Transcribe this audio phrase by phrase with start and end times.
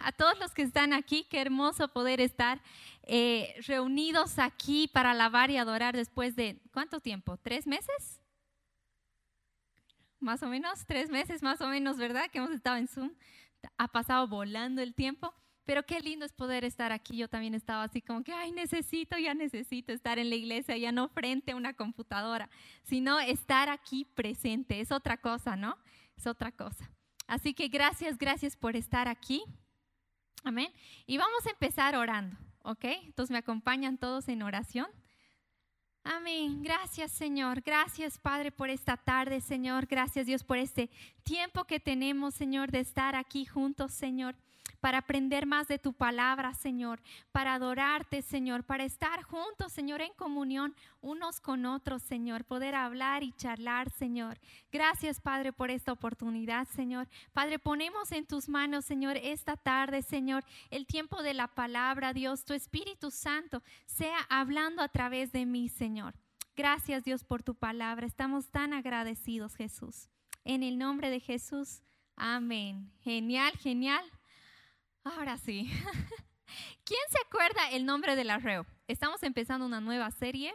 [0.00, 1.26] a todos los que están aquí.
[1.30, 2.60] Qué hermoso poder estar
[3.02, 7.36] eh, reunidos aquí para alabar y adorar después de, ¿cuánto tiempo?
[7.36, 8.20] ¿Tres meses?
[10.20, 12.30] Más o menos, tres meses más o menos, ¿verdad?
[12.30, 13.12] Que hemos estado en Zoom.
[13.78, 15.34] Ha pasado volando el tiempo.
[15.66, 17.16] Pero qué lindo es poder estar aquí.
[17.16, 20.92] Yo también estaba así como que, ay, necesito, ya necesito estar en la iglesia, ya
[20.92, 22.48] no frente a una computadora,
[22.84, 24.80] sino estar aquí presente.
[24.80, 25.76] Es otra cosa, ¿no?
[26.16, 26.88] Es otra cosa.
[27.26, 29.42] Así que gracias, gracias por estar aquí.
[30.44, 30.72] Amén.
[31.06, 32.84] Y vamos a empezar orando, ¿ok?
[33.04, 34.86] Entonces me acompañan todos en oración.
[36.04, 36.62] Amén.
[36.62, 37.62] Gracias Señor.
[37.62, 39.86] Gracias Padre por esta tarde, Señor.
[39.86, 40.88] Gracias Dios por este
[41.24, 44.36] tiempo que tenemos, Señor, de estar aquí juntos, Señor
[44.80, 47.02] para aprender más de tu palabra, Señor,
[47.32, 53.22] para adorarte, Señor, para estar juntos, Señor, en comunión unos con otros, Señor, poder hablar
[53.22, 54.38] y charlar, Señor.
[54.70, 57.08] Gracias, Padre, por esta oportunidad, Señor.
[57.32, 62.44] Padre, ponemos en tus manos, Señor, esta tarde, Señor, el tiempo de la palabra, Dios,
[62.44, 66.14] tu Espíritu Santo sea hablando a través de mí, Señor.
[66.56, 68.06] Gracias, Dios, por tu palabra.
[68.06, 70.08] Estamos tan agradecidos, Jesús.
[70.44, 71.82] En el nombre de Jesús.
[72.16, 72.90] Amén.
[73.02, 74.04] Genial, genial.
[75.14, 75.70] Ahora sí.
[76.84, 78.66] ¿Quién se acuerda el nombre del arreo?
[78.88, 80.52] Estamos empezando una nueva serie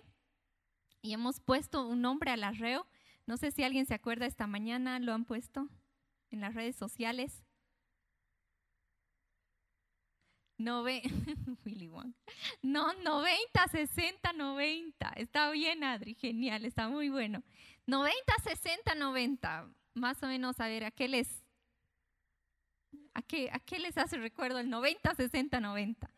[1.02, 2.86] y hemos puesto un nombre al arreo.
[3.26, 5.70] No sé si alguien se acuerda esta mañana, lo han puesto
[6.32, 7.46] en las redes sociales.
[10.58, 11.02] Nove
[12.62, 15.14] No, 90, 60, 90.
[15.16, 17.42] Está bien, Adri, genial, está muy bueno.
[17.88, 19.74] 90, 60, 90.
[19.94, 21.42] Más o menos, a ver, ¿a qué les
[23.14, 26.10] ¿A qué, les hace recuerdo el 90, 60, 90?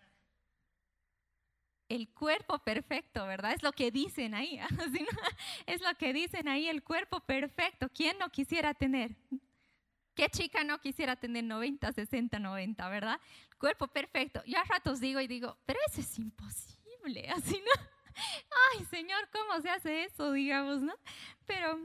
[1.89, 3.53] El cuerpo perfecto, ¿verdad?
[3.53, 4.59] Es lo que dicen ahí.
[5.65, 7.89] Es lo que dicen ahí, el cuerpo perfecto.
[7.89, 9.15] ¿Quién no quisiera tener?
[10.15, 13.19] ¿Qué chica no quisiera tener 90, 60, 90, verdad?
[13.57, 14.43] Cuerpo perfecto.
[14.45, 17.83] Yo a ratos digo y digo, pero eso es imposible, así no.
[18.71, 20.93] Ay, Señor, ¿cómo se hace eso, digamos, no?
[21.47, 21.79] Pero,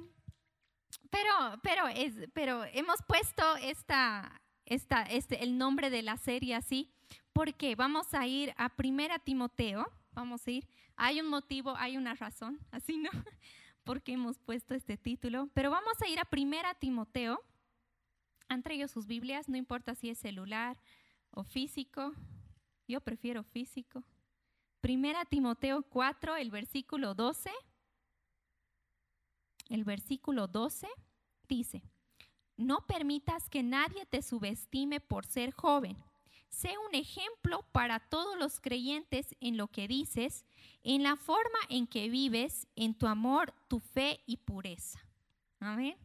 [1.10, 6.92] pero, pero, es, pero hemos puesto esta, este, el nombre de la serie así,
[7.32, 12.14] porque vamos a ir a Primera Timoteo, vamos a ir, hay un motivo, hay una
[12.14, 13.10] razón, así no,
[13.84, 17.40] porque hemos puesto este título, pero vamos a ir a Primera Timoteo,
[18.48, 20.80] han traído sus Biblias, no importa si es celular
[21.30, 22.12] o físico,
[22.86, 24.02] yo prefiero físico.
[24.80, 27.50] Primera Timoteo 4, el versículo 12,
[29.68, 30.88] el versículo 12
[31.46, 31.82] dice,
[32.58, 35.96] no permitas que nadie te subestime por ser joven.
[36.50, 40.44] Sé un ejemplo para todos los creyentes en lo que dices,
[40.82, 44.98] en la forma en que vives, en tu amor, tu fe y pureza.
[45.60, 45.96] Amén.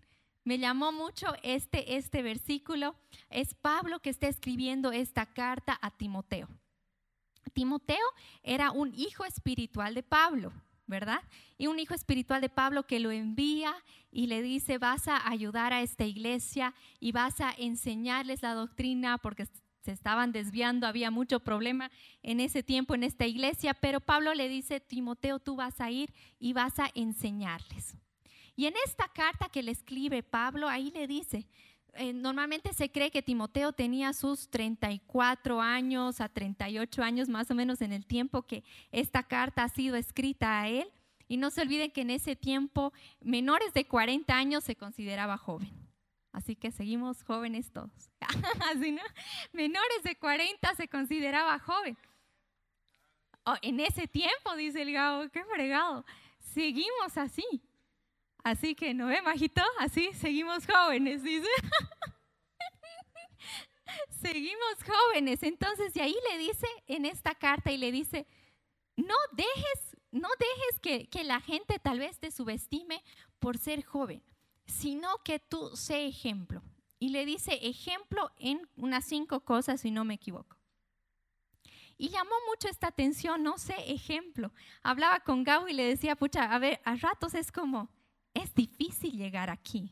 [0.44, 2.96] Me llamó mucho este, este versículo.
[3.30, 6.47] Es Pablo que está escribiendo esta carta a Timoteo.
[7.53, 8.06] Timoteo
[8.44, 10.52] era un hijo espiritual de Pablo.
[10.93, 11.23] ¿Verdad?
[11.57, 13.73] Y un hijo espiritual de Pablo que lo envía
[14.11, 19.17] y le dice, vas a ayudar a esta iglesia y vas a enseñarles la doctrina
[19.17, 19.47] porque
[19.81, 21.89] se estaban desviando, había mucho problema
[22.21, 26.13] en ese tiempo en esta iglesia, pero Pablo le dice, Timoteo, tú vas a ir
[26.39, 27.95] y vas a enseñarles.
[28.55, 31.47] Y en esta carta que le escribe Pablo, ahí le dice,
[31.95, 37.55] eh, normalmente se cree que Timoteo tenía sus 34 años a 38 años más o
[37.55, 40.91] menos en el tiempo que esta carta ha sido escrita a él.
[41.27, 45.71] Y no se olviden que en ese tiempo menores de 40 años se consideraba joven.
[46.31, 48.11] Así que seguimos jóvenes todos.
[48.71, 49.03] Así, ¿no?
[49.51, 51.97] Menores de 40 se consideraba joven.
[53.45, 56.05] Oh, en ese tiempo, dice el Gabo, qué fregado.
[56.39, 57.43] Seguimos así.
[58.43, 61.47] Así que no ve, majito, así seguimos jóvenes, dice.
[64.21, 65.43] seguimos jóvenes.
[65.43, 68.27] Entonces, y ahí le dice en esta carta y le dice,
[68.97, 73.01] no dejes, no dejes que, que la gente tal vez te subestime
[73.39, 74.22] por ser joven,
[74.66, 76.61] sino que tú sé ejemplo.
[76.99, 80.57] Y le dice ejemplo en unas cinco cosas, si no me equivoco.
[81.97, 84.51] Y llamó mucho esta atención, no sé, ejemplo.
[84.81, 87.89] Hablaba con Gau y le decía, pucha, a ver, a ratos es como,
[88.34, 89.91] es difícil llegar aquí.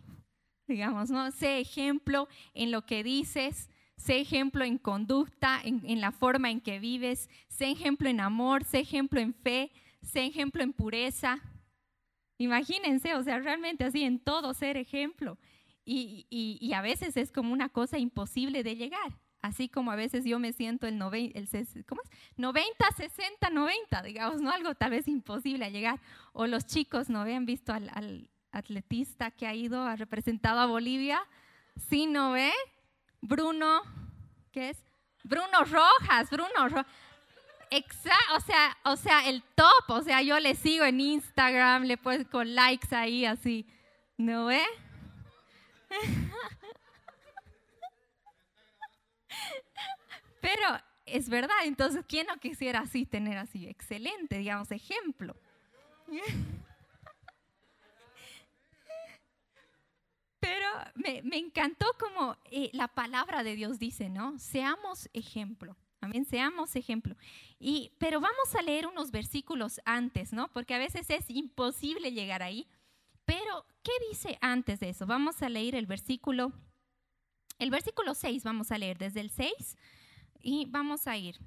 [0.68, 1.32] Digamos, ¿no?
[1.32, 6.80] Sé ejemplo en lo que dices, sé ejemplo en conducta, en, la forma en que
[6.80, 9.72] vives, sé ejemplo en amor, sé ejemplo en fe,
[10.02, 11.40] sé ejemplo en pureza.
[12.38, 15.38] Imagínense, o sea, realmente así en todo ser ejemplo.
[15.84, 19.20] Y, a veces es como una cosa imposible de llegar.
[19.42, 22.10] Así como a veces yo me siento el, 90, el ¿cómo es?
[22.38, 24.52] 90, 60, 90, digamos, ¿no?
[24.52, 26.00] Algo tal vez imposible a llegar.
[26.32, 31.22] O los chicos no habían visto al, atletista que ha ido, ha representado a Bolivia.
[31.90, 32.52] Sí, ¿no ve?
[33.22, 33.82] Bruno,
[34.52, 34.84] ¿qué es?
[35.24, 36.88] Bruno Rojas, Bruno Rojas.
[38.36, 42.44] O sea, o sea, el top, o sea, yo le sigo en Instagram, le pongo
[42.44, 43.66] likes ahí así,
[44.18, 44.62] ¿no ve?
[50.42, 55.36] Pero es verdad, entonces, ¿quién no quisiera así tener así excelente, digamos, ejemplo?
[60.96, 64.38] Me, encantó como eh, la palabra de Dios dice, ¿no?
[64.40, 65.76] Seamos ejemplo.
[66.02, 67.16] Amén, seamos ejemplo.
[67.60, 70.48] Y, pero vamos a leer unos versículos antes, ¿no?
[70.52, 72.68] Porque a veces es imposible llegar ahí.
[73.26, 75.06] Pero, ¿qué dice antes de eso?
[75.06, 76.52] Vamos a leer el versículo,
[77.60, 79.78] el versículo 6, vamos a leer desde el 6
[80.42, 81.38] y vamos a ir.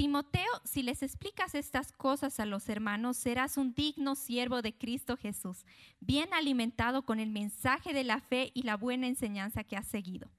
[0.00, 5.18] Timoteo, si les explicas estas cosas a los hermanos, serás un digno siervo de Cristo
[5.18, 5.66] Jesús,
[6.00, 10.30] bien alimentado con el mensaje de la fe y la buena enseñanza que has seguido.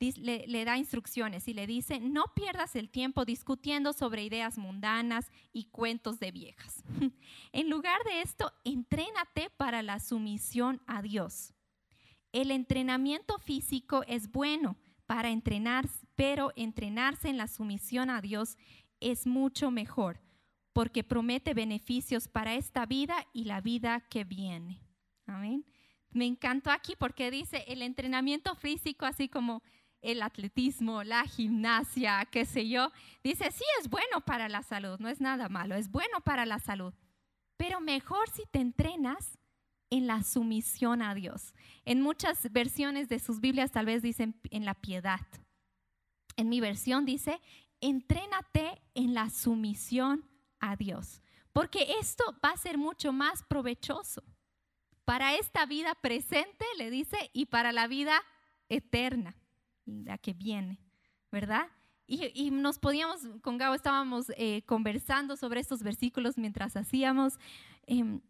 [0.00, 5.30] Le, le, da instrucciones y le dice, no pierdas el tiempo discutiendo sobre ideas mundanas
[5.52, 6.82] y cuentos de viejas.
[7.52, 11.52] en lugar de esto, entrénate para la sumisión a Dios.
[12.32, 18.56] El entrenamiento físico es bueno para entrenar, pero entrenarse en la sumisión a Dios
[19.04, 20.20] es mucho mejor
[20.72, 24.80] porque promete beneficios para esta vida y la vida que viene.
[25.26, 25.64] Amén.
[26.10, 29.62] Me encantó aquí porque dice el entrenamiento físico, así como
[30.00, 32.90] el atletismo, la gimnasia, qué sé yo,
[33.22, 36.58] dice, sí es bueno para la salud, no es nada malo, es bueno para la
[36.58, 36.92] salud,
[37.56, 39.38] pero mejor si te entrenas
[39.90, 41.54] en la sumisión a Dios.
[41.84, 45.20] En muchas versiones de sus Biblias tal vez dicen en la piedad.
[46.36, 47.40] En mi versión dice
[47.84, 50.24] entrénate en la sumisión
[50.58, 51.20] a Dios,
[51.52, 54.24] porque esto va a ser mucho más provechoso
[55.04, 58.22] para esta vida presente, le dice, y para la vida
[58.70, 59.36] eterna,
[59.84, 60.80] la que viene,
[61.30, 61.68] ¿verdad?
[62.06, 67.34] Y, nos podíamos, con Gabo estábamos eh, conversando sobre estos versículos mientras hacíamos
[67.86, 68.20] em,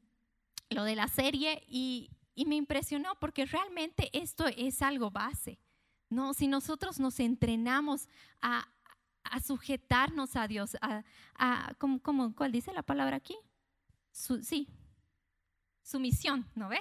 [0.71, 5.61] lo de la serie y, y me impresionó porque realmente esto es algo base.
[6.09, 8.09] No, si nosotros nos entrenamos
[8.41, 8.69] a,
[9.25, 13.37] a sujetarnos a Dios, a, ¿cómo, cuál dice la palabra aquí?
[14.13, 14.69] sí,
[15.83, 16.81] sumisión, ¿no ve?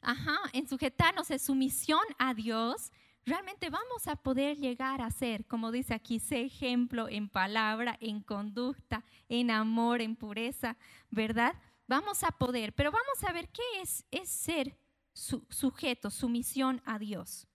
[0.00, 2.90] Ajá, en sujetarnos en sumisión a Dios,
[3.24, 8.20] realmente vamos a poder llegar a ser, como dice aquí, sé ejemplo en palabra, en
[8.20, 10.76] conducta, en amor, en pureza,
[11.10, 11.54] ¿verdad?
[11.86, 14.76] Vamos a poder, pero vamos a ver qué es, es ser
[15.12, 17.46] sujeto, sumisión a Dios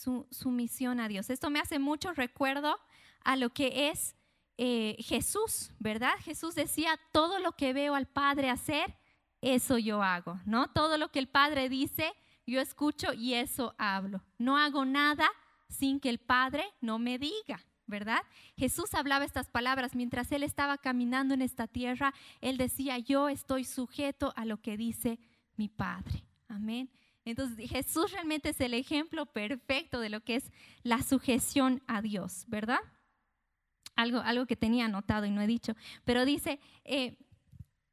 [0.00, 1.30] su, sumisión a Dios.
[1.30, 2.78] Esto me hace mucho recuerdo
[3.22, 4.16] a lo que es
[4.56, 6.12] eh, Jesús, ¿verdad?
[6.20, 8.96] Jesús decía, todo lo que veo al Padre hacer,
[9.40, 10.68] eso yo hago, ¿no?
[10.68, 12.12] Todo lo que el Padre dice,
[12.46, 14.22] yo escucho y eso hablo.
[14.38, 15.28] No hago nada
[15.68, 18.22] sin que el Padre no me diga, ¿verdad?
[18.56, 22.14] Jesús hablaba estas palabras mientras él estaba caminando en esta tierra.
[22.40, 25.18] Él decía, yo estoy sujeto a lo que dice
[25.56, 26.24] mi Padre.
[26.48, 26.90] Amén.
[27.24, 30.50] Entonces Jesús realmente es el ejemplo perfecto de lo que es
[30.82, 32.80] la sujeción a Dios, ¿verdad?
[33.94, 35.74] Algo, algo que tenía anotado y no he dicho,
[36.04, 37.18] pero dice, eh,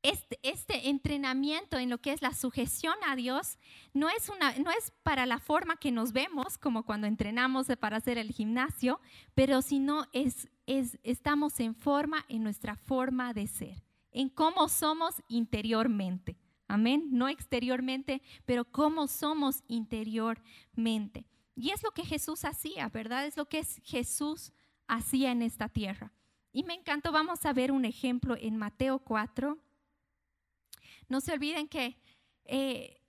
[0.04, 3.58] este, este, entrenamiento en lo que es la sujeción a Dios
[3.94, 7.98] no es, una, no es para la forma que nos vemos, como cuando entrenamos para
[7.98, 9.02] hacer el gimnasio,
[9.34, 15.16] pero sino es, es, estamos en forma en nuestra forma de ser, en cómo somos
[15.28, 16.38] interiormente.
[16.68, 17.08] Amén.
[17.12, 21.26] No exteriormente, pero cómo somos interiormente.
[21.56, 23.26] Y es lo que Jesús hacía, ¿verdad?
[23.26, 24.52] Es lo que Jesús
[24.88, 26.12] hacía en esta tierra.
[26.52, 29.58] Y me encantó, vamos a ver un ejemplo en Mateo 4.
[31.10, 31.98] No se olviden que
[32.46, 33.02] eh,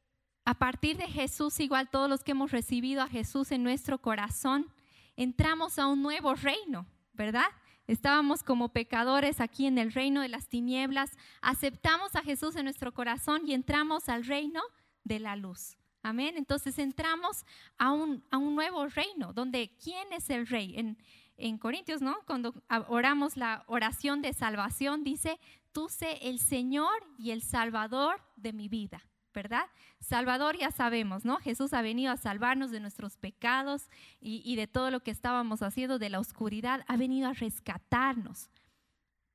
[0.45, 4.73] a partir de Jesús, igual todos los que hemos recibido a Jesús en nuestro corazón,
[5.17, 7.49] entramos a un nuevo reino, ¿verdad?
[7.89, 12.93] Estábamos como pecadores aquí en el reino de las tinieblas, aceptamos a Jesús en nuestro
[12.93, 14.61] corazón y entramos al reino
[15.05, 15.79] de la luz.
[16.03, 16.35] Amén.
[16.37, 17.47] Entonces entramos
[17.79, 20.79] a un, a un nuevo reino, donde ¿quién es el rey?
[20.79, 20.99] En,
[21.39, 22.19] en Corintios, ¿no?
[22.27, 22.55] Cuando
[22.89, 25.41] oramos la oración de salvación, dice,
[25.73, 29.03] tú sé el Señor y el Salvador de mi vida.
[29.39, 29.67] ¿Verdad?
[30.01, 31.37] Salvador ya sabemos, ¿no?
[31.37, 33.89] Jesús ha venido a salvarnos de nuestros pecados
[34.21, 38.51] y, de todo lo que estábamos haciendo, de la oscuridad, ha venido a rescatarnos.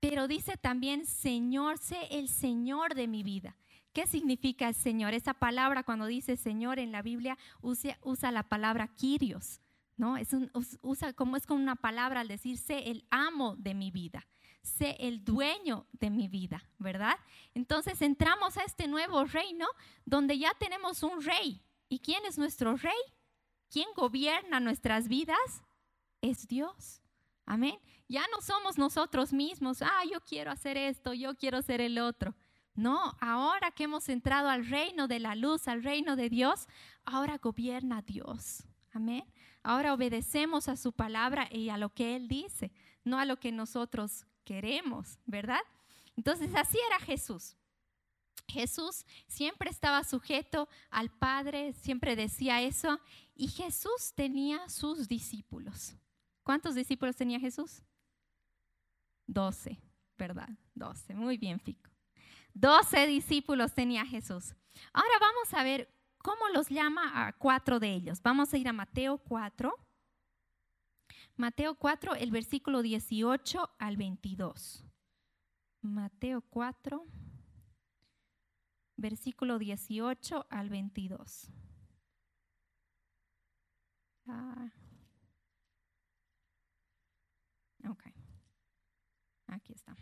[0.01, 3.55] Pero dice también, Señor, sé el Señor de mi vida.
[3.93, 5.13] ¿Qué significa el Señor?
[5.13, 9.61] Esa palabra cuando dice Señor en la Biblia usa, usa la palabra Kyrios,
[9.95, 10.17] ¿no?
[10.17, 10.35] Es
[10.81, 14.27] usa como es como una palabra al decir sé el amo de mi vida
[14.63, 17.17] sé el dueño de mi vida, ¿verdad?
[17.53, 19.67] Entonces entramos a este nuevo reino
[20.05, 21.61] donde ya tenemos un rey.
[21.89, 22.91] ¿Y quién es nuestro rey?
[23.69, 25.63] ¿Quién gobierna nuestras vidas?
[26.23, 27.01] es Dios.
[27.45, 27.77] Amén.
[28.07, 32.33] Ya no somos nosotros mismos, ah, yo quiero hacer esto, yo quiero ser el otro.
[32.73, 36.67] No, ahora que hemos entrado al reino de la luz, al reino de Dios,
[37.05, 38.63] ahora gobierna Dios.
[38.93, 39.25] Amén.
[39.61, 42.71] Ahora obedecemos a su palabra y a lo que Él dice,
[43.03, 45.61] no a lo que nosotros queremos, ¿verdad?
[46.15, 47.55] Entonces así era Jesús.
[48.47, 52.99] Jesús siempre estaba sujeto al Padre, siempre decía eso,
[53.35, 55.95] y Jesús tenía sus discípulos.
[56.43, 57.81] ¿Cuántos discípulos tenía Jesús?
[59.25, 59.79] Doce,
[60.17, 60.49] ¿verdad?
[60.75, 61.89] Doce, muy bien, Fico.
[62.53, 64.53] Doce discípulos tenía Jesús.
[64.91, 68.21] Ahora vamos a ver cómo los llama a cuatro de ellos.
[68.21, 69.73] Vamos a ir a Mateo 4.
[71.35, 74.85] Mateo 4, el versículo 18 al 22.
[75.81, 77.05] Mateo 4,
[78.97, 81.49] versículo 18 al 22.
[84.27, 84.71] Ah.
[87.89, 88.03] Ok.
[89.47, 89.97] Aquí está.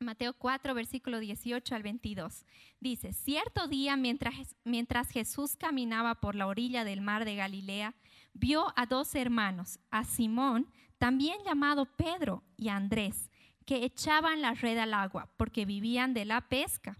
[0.00, 2.46] Mateo 4, versículo 18 al 22.
[2.80, 7.94] Dice, cierto día mientras, mientras Jesús caminaba por la orilla del mar de Galilea,
[8.32, 13.30] vio a dos hermanos, a Simón, también llamado Pedro, y a Andrés,
[13.64, 16.98] que echaban la red al agua porque vivían de la pesca.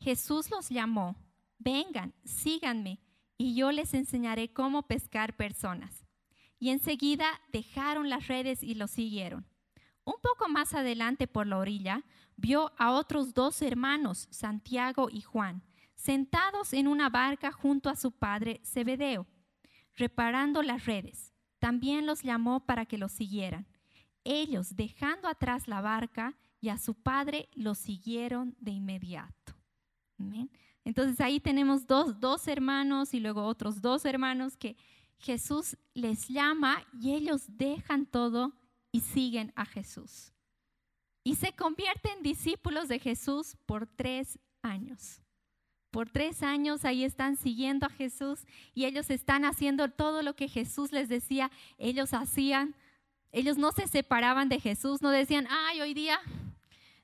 [0.00, 1.16] Jesús los llamó,
[1.58, 3.00] vengan, síganme,
[3.38, 6.06] y yo les enseñaré cómo pescar personas.
[6.58, 9.46] Y enseguida dejaron las redes y lo siguieron.
[10.04, 12.02] Un poco más adelante por la orilla,
[12.36, 15.62] vio a otros dos hermanos, Santiago y Juan,
[15.94, 19.26] sentados en una barca junto a su padre Zebedeo,
[19.96, 21.32] reparando las redes.
[21.58, 23.66] También los llamó para que los siguieran.
[24.24, 29.54] Ellos, dejando atrás la barca y a su padre, los siguieron de inmediato.
[30.84, 34.76] Entonces ahí tenemos dos, dos hermanos y luego otros dos hermanos que
[35.18, 38.52] Jesús les llama y ellos dejan todo
[38.92, 40.32] y siguen a Jesús
[41.26, 45.20] y se convierten en discípulos de Jesús por tres años.
[45.90, 48.40] Por tres años ahí están siguiendo a Jesús
[48.74, 52.74] y ellos están haciendo todo lo que Jesús les decía, ellos hacían.
[53.32, 56.18] Ellos no se separaban de Jesús, no decían, ay, hoy día,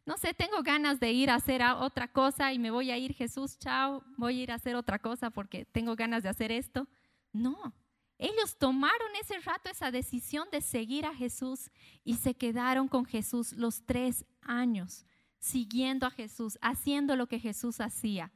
[0.06, 3.12] no sé, tengo ganas de ir a hacer otra cosa y me voy a ir,
[3.12, 6.88] Jesús, chao, voy a ir a hacer otra cosa porque tengo ganas de hacer esto.
[7.32, 7.74] No,
[8.18, 11.70] ellos tomaron ese rato esa decisión de seguir a Jesús
[12.04, 15.04] y se quedaron con Jesús los tres años,
[15.38, 18.30] siguiendo a Jesús, haciendo lo que Jesús hacía.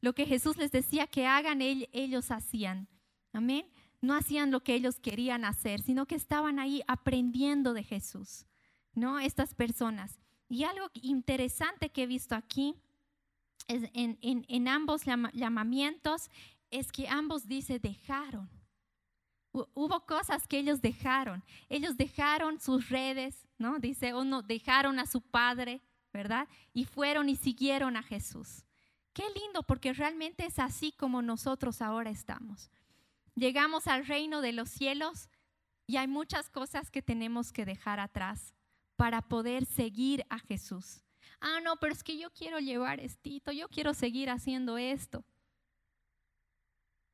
[0.00, 2.88] Lo que Jesús les decía que hagan, ellos hacían.
[3.32, 3.66] Amén.
[4.00, 8.46] No hacían lo que ellos querían hacer, sino que estaban ahí aprendiendo de Jesús.
[8.94, 9.18] ¿No?
[9.18, 10.18] Estas personas.
[10.48, 12.76] Y algo interesante que he visto aquí
[13.66, 15.02] en, en ambos
[15.34, 16.30] llamamientos
[16.70, 18.48] es que ambos dice dejaron.
[19.52, 21.42] Hubo cosas que ellos dejaron.
[21.68, 23.78] Ellos dejaron sus redes, ¿no?
[23.78, 25.80] Dice uno, dejaron a su padre,
[26.12, 26.48] ¿verdad?
[26.72, 28.64] Y fueron y siguieron a Jesús.
[29.18, 32.70] Qué lindo, porque realmente es así como nosotros ahora estamos.
[33.34, 35.28] Llegamos al reino de los cielos
[35.88, 38.54] y hay muchas cosas que tenemos que dejar atrás
[38.94, 41.02] para poder seguir a Jesús.
[41.40, 45.24] Ah, no, pero es que yo quiero llevar estito, yo quiero seguir haciendo esto.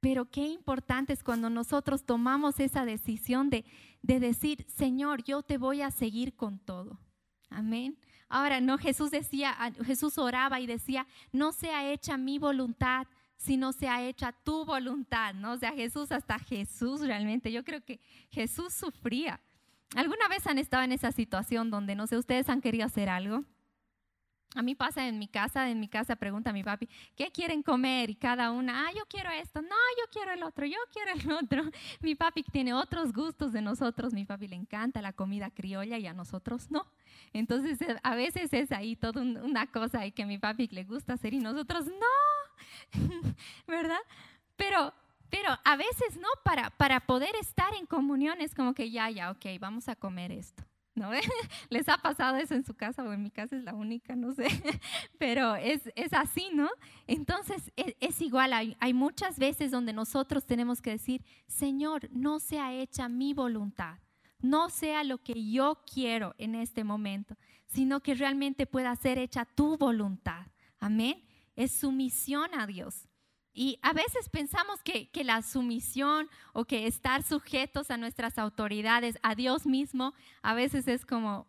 [0.00, 3.64] Pero qué importante es cuando nosotros tomamos esa decisión de,
[4.02, 7.00] decir, Señor, yo te voy a seguir con todo.
[7.49, 7.99] Amén.
[8.35, 14.03] Ahora, no, Jesús decía, Jesús oraba y decía, no sea hecha mi voluntad, sino sea
[14.03, 15.53] hecha tu voluntad, ¿no?
[15.53, 18.00] O sea, Jesús, hasta Jesús realmente, yo creo que
[18.31, 19.38] Jesús sufría.
[19.95, 23.45] ¿Alguna vez han estado en esa situación donde, no sé, ustedes han querido hacer algo?
[24.54, 27.62] A mí pasa en mi casa, en mi casa pregunta a mi papi, ¿qué quieren
[27.62, 28.08] comer?
[28.08, 31.32] Y cada una, ah, yo quiero esto, no, yo quiero el otro, yo quiero el
[31.32, 31.62] otro.
[32.00, 36.06] Mi papi tiene otros gustos de nosotros, mi papi le encanta la comida criolla y
[36.06, 36.87] a nosotros no.
[37.32, 41.14] Entonces eh, a veces es ahí toda una cosa y que mi papi le gusta
[41.14, 43.00] hacer y nosotros no,
[43.66, 44.00] ¿verdad?
[44.56, 44.94] Pero,
[45.30, 49.32] pero a veces no, para, para poder estar en comunión es como que ya, ya,
[49.32, 50.62] ok, vamos a comer esto.
[50.95, 51.11] ¿No?
[51.71, 54.17] ¿Les ha pasado eso en su casa o en mi casa es la única?
[54.17, 54.47] No sé,
[55.19, 55.83] pero es,
[56.13, 56.69] así, ¿no?
[57.07, 62.41] Entonces es, es igual, hay, hay, muchas veces donde nosotros tenemos que decir, Señor, no
[62.41, 63.99] sea hecha mi voluntad,
[64.41, 67.37] no sea lo que yo quiero en este momento,
[67.67, 70.47] sino que realmente pueda ser hecha tu voluntad.
[70.79, 71.25] Amén.
[71.57, 73.09] Es sumisión a Dios.
[73.56, 79.37] Y a veces pensamos que, la sumisión o que estar sujetos a nuestras autoridades, a
[79.37, 81.46] Dios mismo, a veces es como,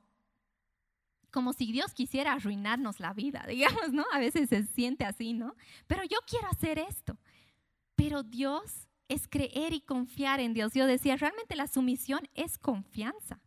[1.31, 4.05] como si Dios quisiera arruinarnos la vida, digamos, ¿no?
[4.13, 5.55] A veces se siente así, ¿no?
[5.88, 7.17] Pero yo quiero hacer esto.
[7.95, 10.74] Pero Dios es creer y confiar en Dios.
[10.74, 13.39] Yo decía, realmente la sumisión es confianza.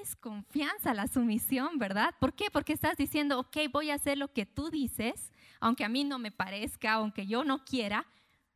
[0.00, 2.14] Es confianza la sumisión, ¿verdad?
[2.18, 2.46] ¿Por qué?
[2.50, 6.18] Porque estás diciendo, ok, voy a hacer lo que tú dices, aunque a mí no
[6.18, 8.06] me parezca, aunque yo no quiera,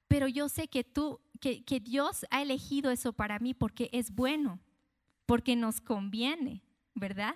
[0.09, 4.11] pero yo sé que tú, que, que Dios ha elegido eso para mí porque es
[4.15, 4.59] bueno,
[5.27, 6.63] porque nos conviene,
[6.95, 7.35] ¿verdad?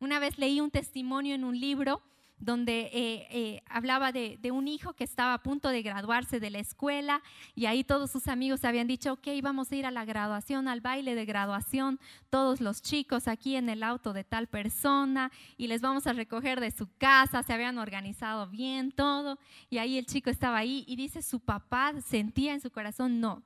[0.00, 2.02] Una vez leí un testimonio en un libro
[2.38, 6.58] donde eh, eh, hablaba de, un hijo que estaba a punto de graduarse de la
[6.58, 7.22] escuela
[7.54, 10.80] y ahí todos sus amigos habían dicho, ok, vamos a ir a la graduación, al
[10.80, 11.98] baile de graduación,
[12.30, 16.60] todos los chicos aquí en el auto de tal persona y les vamos a recoger
[16.60, 19.38] de su casa, se habían organizado bien todo
[19.70, 23.42] y ahí el chico estaba ahí y dice su papá sentía en su corazón, no,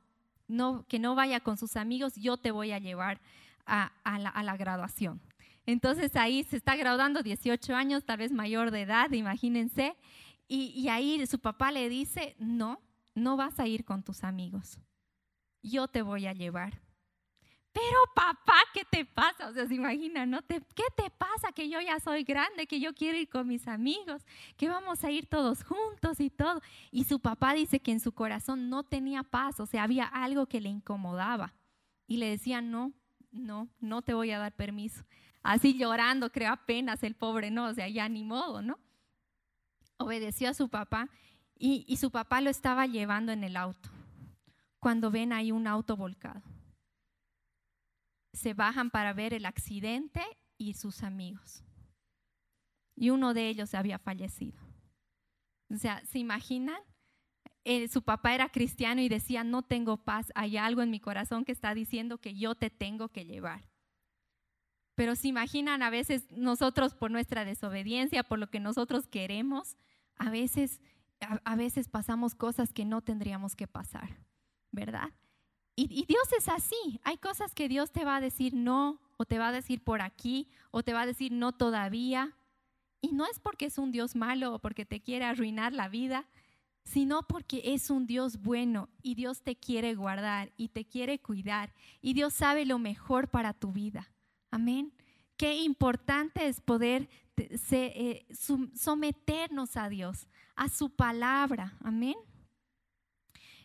[0.48, 3.20] no que no vaya con sus amigos, yo te voy a llevar
[3.66, 3.92] a
[4.42, 5.20] la graduación.
[5.68, 9.96] Entonces ahí se está graduando 18 años, tal vez mayor de edad, imagínense.
[10.48, 12.80] Y, ahí su papá le dice, no,
[13.14, 14.78] no vas a ir con tus amigos.
[15.62, 16.80] Yo te voy a llevar.
[17.70, 19.48] Pero papá, ¿qué te pasa?
[19.48, 20.40] O sea, se imagina, ¿no?
[20.46, 20.62] ¿Qué
[20.96, 21.52] te pasa?
[21.54, 24.24] Que yo ya soy grande, que yo quiero ir con mis amigos,
[24.56, 26.62] que vamos a ir todos juntos y todo.
[26.90, 30.46] Y su papá dice que en su corazón no tenía paz, o sea, había algo
[30.46, 31.52] que le incomodaba.
[32.06, 32.94] Y le decía, no,
[33.30, 35.04] no, no te voy a dar permiso
[35.48, 38.78] así llorando, creo apenas el pobre, no, o sea, ya ni modo, ¿no?
[39.96, 41.08] Obedeció a su papá
[41.58, 43.88] y, su papá lo estaba llevando en el auto.
[44.78, 46.42] Cuando ven ahí un auto volcado,
[48.34, 50.22] se bajan para ver el accidente
[50.58, 51.64] y sus amigos.
[52.94, 54.60] Y uno de ellos había fallecido.
[55.70, 56.80] O sea, ¿se imaginan?
[57.64, 61.46] Eh, su papá era cristiano y decía, no tengo paz, hay algo en mi corazón
[61.46, 63.66] que está diciendo que yo te tengo que llevar.
[64.98, 69.76] Pero se imaginan a veces nosotros por nuestra desobediencia, por lo que nosotros queremos,
[70.16, 70.80] a veces,
[71.20, 74.18] a, veces pasamos cosas que no tendríamos que pasar,
[74.72, 75.10] ¿verdad?
[75.76, 76.98] Y, y, Dios es así.
[77.04, 80.02] Hay cosas que Dios te va a decir no, o te va a decir por
[80.02, 82.34] aquí, o te va a decir no todavía.
[83.00, 86.26] Y no es porque es un Dios malo o porque te quiere arruinar la vida,
[86.82, 91.72] sino porque es un Dios bueno y Dios te quiere guardar y te quiere cuidar
[92.02, 94.10] y Dios sabe lo mejor para tu vida.
[94.50, 94.92] Amén.
[95.36, 98.26] Qué importante es poder eh,
[98.74, 101.76] someternos a Dios, a su palabra.
[101.80, 102.16] Amén.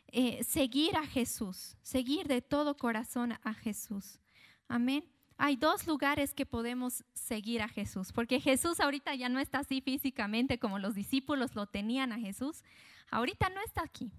[0.08, 4.20] Eh, seguir a Jesús, seguir de todo corazón a Jesús.
[4.68, 5.04] Amén.
[5.38, 9.82] Hay dos lugares que podemos seguir a Jesús, porque Jesús ahorita ya no está así
[9.82, 12.64] físicamente como los discípulos lo tenían a Jesús.
[13.10, 14.12] Ahorita no está aquí.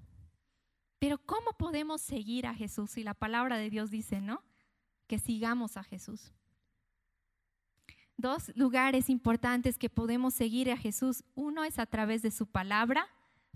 [0.98, 2.90] Pero ¿cómo podemos seguir a Jesús?
[2.90, 4.42] Si la palabra de Dios dice, ¿no?
[5.06, 6.32] Que sigamos a Jesús
[8.16, 11.24] dos lugares importantes que podemos seguir a Jesús.
[11.34, 13.08] Uno es a través de su palabra.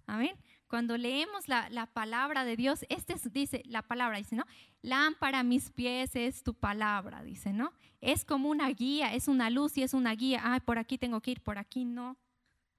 [0.07, 0.37] Amén.
[0.69, 4.45] Cuando leemos la, palabra de Dios, este dice, la palabra dice, ¿no?
[4.83, 7.73] Lámpara a mis pies es tu palabra, dice, ¿no?
[8.03, 10.43] Es como una guía, es una luz y es una guía.
[10.45, 12.19] Ay, por aquí tengo que ir, por aquí no,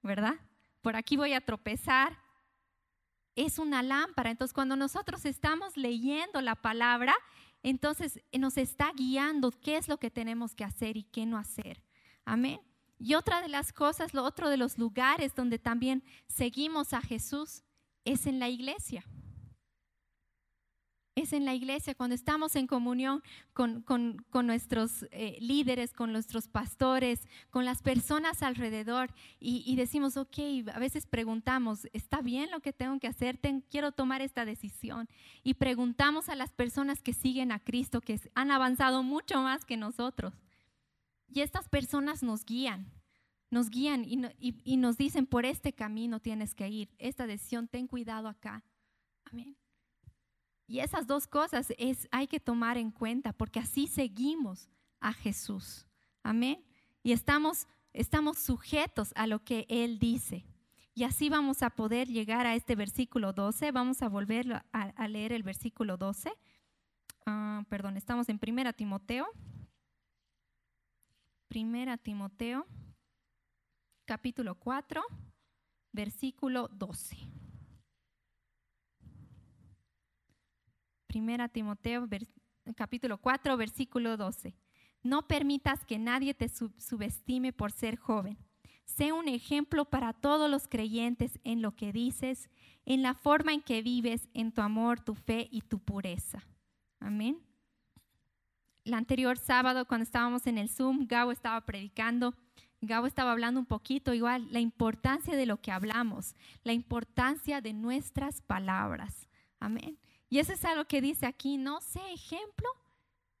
[0.02, 0.34] ¿verdad?
[0.82, 2.16] Por aquí voy a tropezar.
[3.34, 4.30] Es una lámpara.
[4.30, 7.14] Entonces, cuando nosotros estamos leyendo la palabra,
[7.62, 11.82] entonces nos está guiando qué es lo que tenemos que hacer y qué no hacer.
[12.24, 12.60] Amén.
[12.98, 17.62] Y otra de las cosas, lo otro de los lugares donde también seguimos a Jesús
[18.04, 19.04] es en la iglesia
[21.14, 23.84] es en la iglesia, cuando estamos en comunión con,
[24.32, 27.20] nuestros eh, líderes, con nuestros pastores,
[27.50, 30.38] con las personas alrededor y, decimos, ok,
[30.72, 33.38] a veces preguntamos, ¿está bien lo que tengo que hacer?
[33.70, 35.08] quiero tomar esta decisión.
[35.42, 39.76] Y preguntamos a las personas que siguen a Cristo, que han avanzado mucho más que
[39.76, 40.34] nosotros.
[41.28, 42.90] Y estas personas nos guían,
[43.50, 48.28] nos guían y nos dicen, por este camino tienes que ir, esta decisión, ten cuidado
[48.28, 48.64] acá.
[49.24, 49.59] Amén.
[50.70, 54.68] Y esas dos cosas es, hay que tomar en cuenta porque así seguimos
[55.00, 55.84] a Jesús.
[56.22, 56.64] Amén.
[57.02, 60.46] Y estamos, estamos sujetos a lo que Él dice.
[60.94, 63.72] Y así vamos a poder llegar a este versículo 12.
[63.72, 66.32] Vamos a volver a, leer el versículo 12.
[67.26, 69.26] Ah, perdón, estamos en Primera Timoteo.
[71.48, 72.64] Primera Timoteo,
[74.04, 75.02] capítulo 4,
[75.90, 77.16] versículo 12.
[81.10, 82.06] Primera Timoteo
[82.76, 84.54] capítulo 4, versículo 12.
[85.02, 88.38] No permitas que nadie te subestime por ser joven.
[88.84, 92.48] Sé un ejemplo para todos los creyentes en lo que dices,
[92.86, 96.46] en la forma en que vives, en tu amor, tu fe y tu pureza.
[97.00, 97.40] Amén.
[98.84, 102.36] El anterior sábado, cuando estábamos en el Zoom, Gabo estaba predicando.
[102.80, 107.72] Gabo estaba hablando un poquito igual, la importancia de lo que hablamos, la importancia de
[107.72, 109.26] nuestras palabras.
[109.58, 109.98] Amén.
[110.30, 112.68] Y eso es algo que dice aquí, no sé ejemplo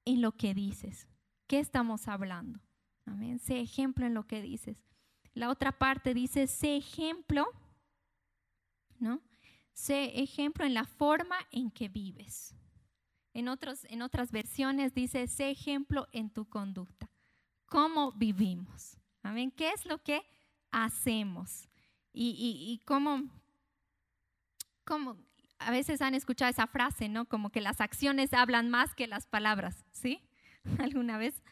[0.04, 1.06] en lo que dices.
[1.46, 2.60] ¿Qué estamos hablando?
[3.06, 3.38] Amén.
[3.38, 4.76] Sé ejemplo en lo que dices.
[5.32, 7.46] La otra parte dice, sé ejemplo,
[8.98, 9.20] ¿no?
[9.72, 12.56] Sé ejemplo en la forma en que vives.
[13.34, 17.08] En, otros, en otras versiones dice, sé ejemplo en tu conducta.
[17.66, 18.98] ¿Cómo vivimos?
[19.22, 19.52] Amén.
[19.52, 20.22] ¿Qué es lo que
[20.72, 21.68] hacemos?
[22.12, 23.30] Y, y, y cómo,
[24.84, 25.16] cómo,
[25.60, 27.26] a veces han escuchado esa frase, ¿no?
[27.26, 30.22] Como que las acciones hablan más que las palabras, ¿sí?
[30.78, 31.42] ¿Alguna vez?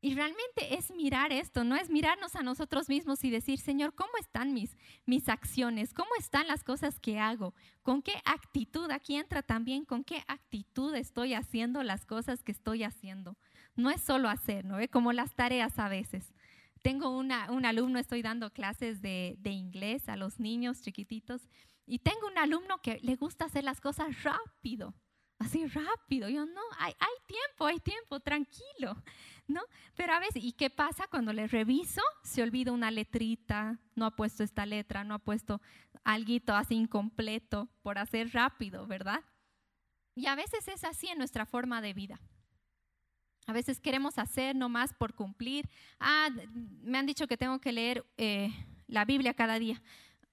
[0.00, 4.12] Y realmente es mirar esto, no es mirarnos a nosotros mismos y decir, Señor, ¿cómo
[4.20, 5.92] están mis, mis acciones?
[5.92, 7.52] ¿Cómo están las cosas que hago?
[7.82, 8.90] ¿Con qué actitud?
[8.92, 13.36] Aquí entra también, ¿con qué actitud estoy haciendo las cosas que estoy haciendo?
[13.74, 14.78] No es solo hacer, ¿no?
[14.92, 16.32] Como las tareas a veces.
[16.82, 21.48] Tengo una, un alumno, estoy dando clases de, de inglés a los niños chiquititos
[21.88, 24.94] y tengo un alumno que le gusta hacer las cosas rápido,
[25.38, 26.28] así rápido.
[26.28, 26.94] Yo no, hay,
[27.26, 29.02] tiempo, hay tiempo, tranquilo.
[29.46, 29.62] ¿no?
[29.96, 32.02] Pero a veces, ¿y qué pasa cuando le reviso?
[32.22, 35.62] Se olvida una letrita, no ha puesto esta letra, no ha puesto
[36.04, 39.24] algo así incompleto por hacer rápido, ¿verdad?
[40.14, 42.20] Y a veces es así en nuestra forma de vida.
[43.46, 45.70] A veces queremos hacer nomás por cumplir.
[45.98, 46.28] Ah,
[46.82, 48.50] me han dicho que tengo que leer eh,
[48.86, 49.80] la Biblia cada día.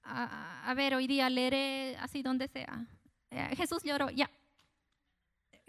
[0.06, 2.86] A ver, hoy día leeré así donde sea.
[3.30, 4.30] Eh, Jesús lloró, ya.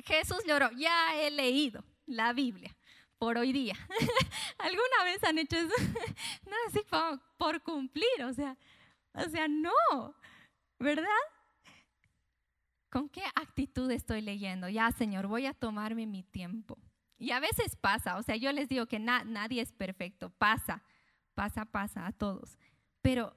[0.05, 2.75] Jesús lloró, ya he leído la Biblia
[3.17, 3.75] por hoy día.
[4.57, 5.73] ¿Alguna vez han hecho eso?
[6.45, 8.57] no, así por, por cumplir, o sea,
[9.13, 9.71] o sea, no,
[10.79, 11.05] ¿verdad?
[12.89, 14.69] ¿Con qué actitud estoy leyendo?
[14.69, 16.77] Ya, Señor, voy a tomarme mi tiempo.
[17.17, 20.83] Y a veces pasa, o sea, yo les digo que nadie es perfecto, pasa,
[21.33, 22.57] pasa, pasa a todos.
[23.01, 23.35] Pero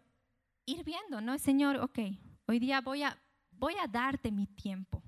[0.66, 1.38] ir viendo, ¿no?
[1.38, 1.98] Señor, ok,
[2.46, 3.18] hoy día voy a,
[3.50, 5.02] voy a darte mi tiempo.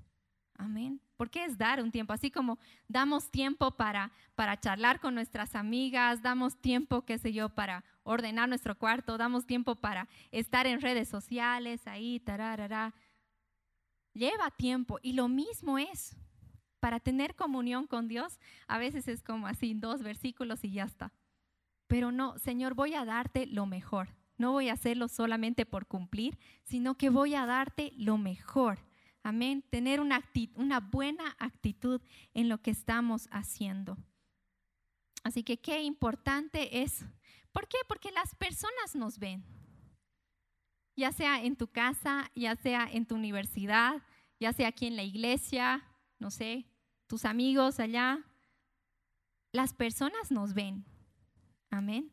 [0.55, 1.01] Amén.
[1.17, 2.13] ¿Por qué es dar un tiempo?
[2.13, 7.49] Así como damos tiempo para, para charlar con nuestras amigas, damos tiempo, qué sé yo,
[7.49, 12.93] para ordenar nuestro cuarto, damos tiempo para estar en redes sociales, ahí, tararara.
[14.13, 14.99] Lleva tiempo.
[15.01, 16.15] Y lo mismo es
[16.79, 18.39] para tener comunión con Dios.
[18.67, 21.13] A veces es como así, dos versículos y ya está.
[21.87, 24.09] Pero no, Señor, voy a darte lo mejor.
[24.43, 28.77] No voy a hacerlo solamente por cumplir, sino que voy a darte lo mejor
[29.23, 29.63] Amén.
[29.69, 30.21] Tener una,
[30.91, 32.01] buena actitud
[32.33, 33.97] en lo que estamos haciendo.
[35.23, 37.05] Así que qué importante es.
[37.53, 37.77] ¿Por qué?
[37.87, 39.45] Porque las personas nos ven.
[40.97, 44.03] Ya sea en tu casa, ya sea en tu universidad,
[44.41, 45.87] ya sea aquí en la iglesia,
[46.19, 46.65] no sé,
[47.07, 48.19] tus amigos allá.
[49.53, 50.83] Las personas nos ven.
[51.69, 52.11] Amén.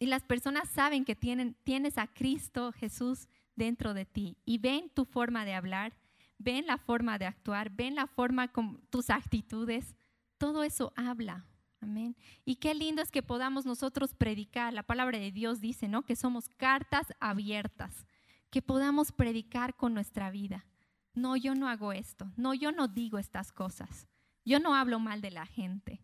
[0.00, 5.04] Y las personas saben que tienes a Cristo Jesús dentro de ti y ven tu
[5.04, 5.92] forma de hablar,
[6.38, 9.94] ven la forma de actuar, ven la forma con tus actitudes,
[10.38, 11.44] todo eso habla.
[11.82, 12.16] Amén.
[12.46, 14.72] Y qué lindo es que podamos nosotros predicar.
[14.72, 16.02] La palabra de Dios dice, ¿no?
[16.02, 18.06] Que somos cartas abiertas,
[18.50, 20.64] que podamos predicar con nuestra vida.
[21.12, 22.32] No, yo no hago esto.
[22.36, 24.08] No, yo no digo estas cosas.
[24.46, 26.00] Yo no hablo mal de la gente.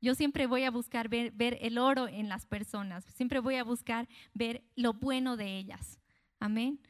[0.00, 3.04] Yo siempre voy a buscar ver, el oro en las personas.
[3.14, 5.98] Siempre voy a buscar ver lo bueno de ellas.
[6.38, 6.80] Amén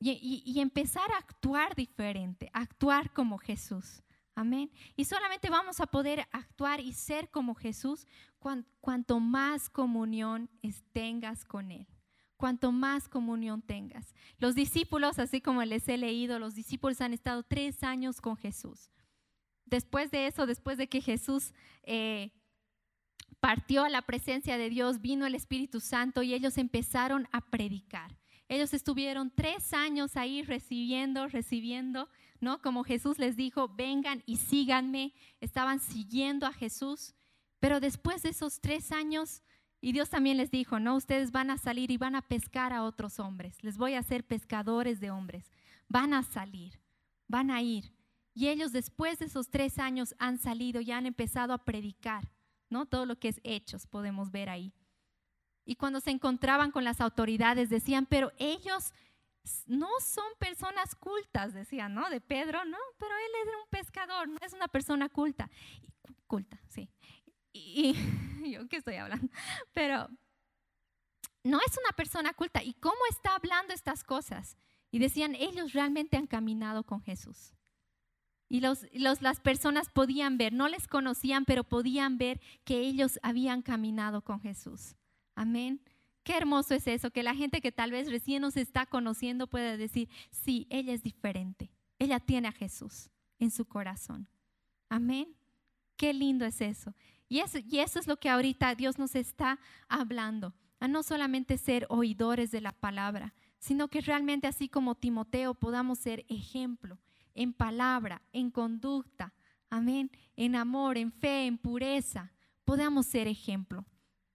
[0.00, 4.02] y, empezar a actuar diferente, actuar como Jesús.
[4.34, 4.70] Amén.
[4.96, 8.06] Y solamente vamos a poder actuar y ser como Jesús
[8.80, 10.48] cuanto más comunión
[10.92, 11.86] tengas con Él.
[12.36, 14.14] Cuanto más comunión tengas.
[14.38, 18.90] Los discípulos, así como les he leído, los discípulos han estado tres años con Jesús.
[19.70, 21.52] Después de eso, después de que Jesús
[21.84, 22.30] eh,
[23.38, 28.16] partió a la presencia de Dios, vino el Espíritu Santo y ellos empezaron a predicar.
[28.48, 32.08] Ellos estuvieron tres años ahí recibiendo, recibiendo,
[32.40, 32.60] ¿no?
[32.60, 35.14] Como Jesús les dijo, vengan y síganme.
[35.40, 37.14] Estaban siguiendo a Jesús.
[37.60, 39.42] Pero después de esos tres años,
[39.80, 42.82] y Dios también les dijo, no, ustedes van a salir y van a pescar a
[42.82, 43.62] otros hombres.
[43.62, 45.52] Les voy a hacer pescadores de hombres.
[45.88, 46.80] Van a salir,
[47.28, 47.92] van a ir.
[48.34, 52.30] Y ellos después de esos tres años han salido y han empezado a predicar,
[52.68, 52.86] ¿no?
[52.86, 54.72] Todo lo que es hechos podemos ver ahí.
[55.64, 58.92] Y cuando se encontraban con las autoridades decían, pero ellos
[59.66, 62.08] no son personas cultas, decían, ¿no?
[62.10, 65.50] De Pedro, no, pero él es un pescador, no es una persona culta.
[66.26, 66.88] Culta, sí.
[67.52, 67.94] Y,
[68.50, 69.28] yo qué estoy hablando,
[69.72, 70.08] pero
[71.42, 72.62] no es una persona culta.
[72.62, 74.56] ¿Y cómo está hablando estas cosas?
[74.90, 77.54] Y decían, ellos realmente han caminado con Jesús.
[78.50, 83.62] Y los, las personas podían ver, no les conocían, pero podían ver que ellos habían
[83.62, 84.96] caminado con Jesús.
[85.36, 85.80] Amén.
[86.24, 89.76] Qué hermoso es eso, que la gente que tal vez recién nos está conociendo pueda
[89.76, 91.70] decir, sí, ella es diferente.
[92.00, 93.08] ella tiene a Jesús
[93.38, 94.26] en su corazón.
[94.88, 95.28] Amén.
[95.96, 96.92] Qué lindo es eso.
[97.28, 101.56] Y eso, y eso es lo que ahorita Dios nos está hablando, a no solamente
[101.56, 106.98] ser oidores de la palabra, sino que realmente así como Timoteo podamos ser ejemplo
[107.34, 109.32] en palabra, en conducta,
[109.68, 112.32] amén, en amor, en fe, en pureza,
[112.64, 113.86] podamos ser ejemplo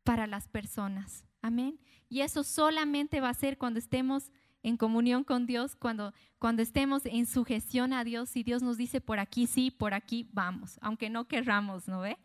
[0.04, 1.80] para las personas, amén.
[2.10, 4.32] Y eso solamente va a ser cuando estemos
[4.64, 9.00] en comunión con Dios, cuando, cuando estemos en sujeción a Dios y Dios nos dice
[9.00, 12.18] por aquí sí, por aquí vamos, aunque no querramos, ¿no ve?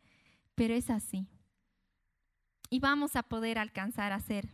[0.54, 1.26] Pero es así.
[2.70, 4.48] Y vamos a poder alcanzar a ser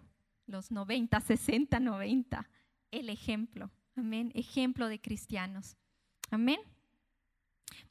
[0.47, 2.49] los 90, 60, 90,
[2.91, 5.77] el ejemplo, amén, ejemplo de cristianos.
[6.31, 6.61] Amén.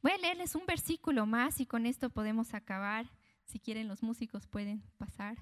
[0.02, 3.10] Voy a leerles un versículo más y con esto podemos acabar.
[3.46, 5.38] Si quieren, los músicos pueden pasar.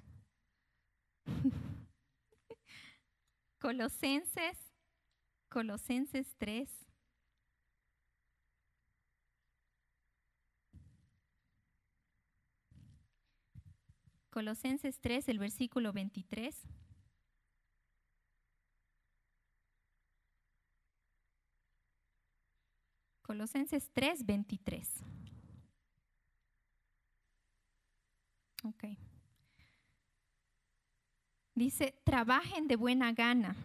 [3.59, 4.57] Colosenses,
[5.49, 6.69] Colosenses 3.
[14.29, 16.55] Colosenses 3, el versículo 23.
[23.33, 24.87] Colosenses 3, 23.
[28.63, 28.83] Ok.
[31.55, 33.55] Dice, trabajen de buena gana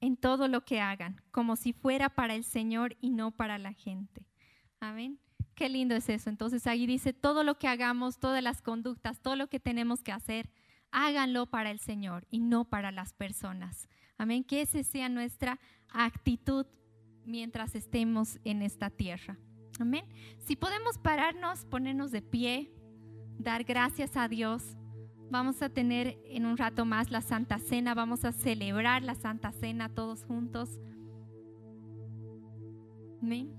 [0.00, 3.74] en todo lo que hagan, como si fuera para el Señor y no para la
[3.74, 4.24] gente.
[4.80, 5.20] Amén.
[5.54, 6.30] Qué lindo es eso.
[6.30, 10.12] Entonces ahí dice, todo lo que hagamos, todas las conductas, todo lo que tenemos que
[10.12, 10.48] hacer,
[10.92, 13.86] háganlo para el Señor y no para las personas.
[14.16, 14.44] Amén.
[14.44, 16.64] Que esa sea nuestra actitud
[17.26, 19.38] mientras estemos en esta tierra.
[19.78, 20.04] Amén.
[20.38, 22.72] Si podemos pararnos, ponernos de pie,
[23.38, 24.76] dar gracias a Dios
[25.28, 29.50] Vamos a tener en un rato más la Santa Cena, vamos a celebrar la Santa
[29.50, 30.78] Cena todos juntos.
[33.20, 33.52] Amén.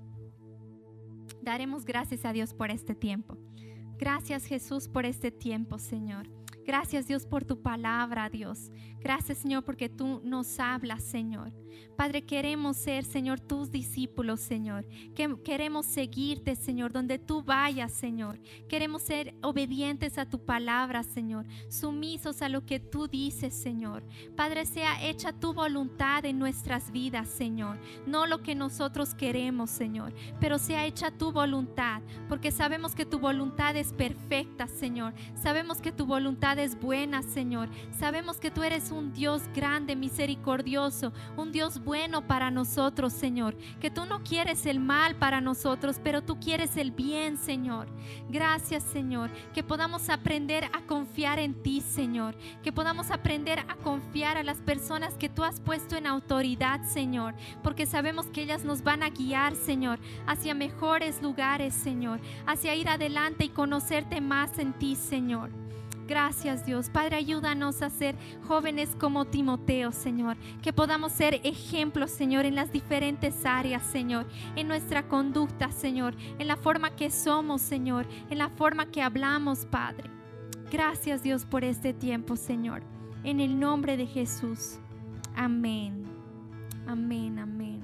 [1.42, 3.38] Daremos gracias a Dios por este tiempo.
[3.98, 6.37] Gracias Jesús por este tiempo, Señor.
[6.68, 8.72] Gracias Dios por tu palabra, Dios.
[9.00, 11.54] Gracias Señor porque tú nos hablas, Señor.
[11.96, 14.86] Padre, queremos ser, Señor, tus discípulos, Señor.
[15.16, 18.40] Que queremos seguirte, Señor, donde tú vayas, Señor.
[18.70, 21.48] Queremos ser obedientes a tu palabra, Señor.
[21.70, 24.04] Sumisos a lo que tú dices, Señor.
[24.36, 27.80] Padre, sea hecha tu voluntad en nuestras vidas, Señor.
[28.06, 33.18] No lo que nosotros queremos, Señor, pero sea hecha tu voluntad, porque sabemos que tu
[33.18, 35.16] voluntad es perfecta, Señor.
[35.36, 37.70] Sabemos que tu voluntad es buena, Señor.
[37.98, 43.56] Sabemos que tú eres un Dios grande, misericordioso, un Dios bueno para nosotros, Señor.
[43.80, 47.88] Que tú no quieres el mal para nosotros, pero tú quieres el bien, Señor.
[48.30, 49.30] Gracias, Señor.
[49.54, 52.36] Que podamos aprender a confiar en ti, Señor.
[52.64, 57.36] Que podamos aprender a confiar a las personas que tú has puesto en autoridad, Señor.
[57.64, 62.20] Porque sabemos que ellas nos van a guiar, Señor, hacia mejores lugares, Señor.
[62.46, 65.67] Hacia ir adelante y conocerte más en ti, Señor.
[66.08, 66.90] Gracias Dios.
[66.90, 68.16] Padre, ayúdanos a ser
[68.48, 70.38] jóvenes como Timoteo, Señor.
[70.62, 74.26] Que podamos ser ejemplos, Señor, en las diferentes áreas, Señor.
[74.56, 76.16] En nuestra conducta, Señor.
[76.40, 78.08] En la forma que somos, Señor.
[78.30, 80.10] En la forma que hablamos, Padre.
[80.72, 82.84] Gracias Dios por este tiempo, Señor.
[83.24, 84.80] En el nombre de Jesús.
[85.36, 86.06] Amén.
[86.88, 87.77] Amén, amén.